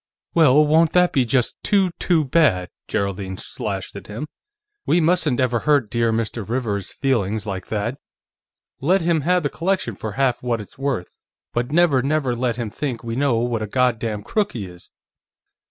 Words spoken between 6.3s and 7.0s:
Rivers's